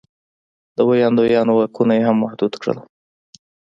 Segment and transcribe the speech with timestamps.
[0.75, 2.79] د ویاندویانو واکونه یې هم محدود کړل.